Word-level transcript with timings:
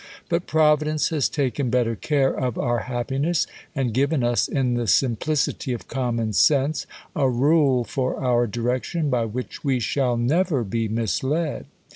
But 0.29 0.47
Providence 0.47 1.09
has 1.09 1.29
taken 1.29 1.69
better 1.69 1.95
care 1.95 2.33
of 2.33 2.57
our 2.57 2.79
happiness, 2.79 3.45
and 3.75 3.93
given 3.93 4.23
us, 4.23 4.47
in 4.47 4.73
the 4.73 4.87
simplicity 4.87 5.73
of 5.73 5.87
com 5.87 6.15
mon 6.15 6.33
sense, 6.33 6.87
a 7.15 7.29
rule 7.29 7.83
for 7.83 8.19
our 8.19 8.47
direction, 8.47 9.11
by 9.11 9.25
which 9.25 9.63
we 9.63 9.79
shall 9.79 10.17
never 10.17 10.63
be 10.63 10.87
misled. 10.87 11.67